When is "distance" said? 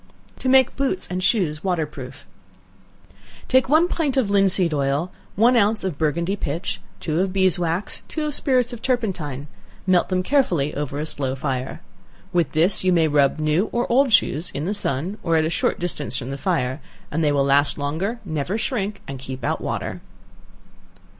15.79-16.17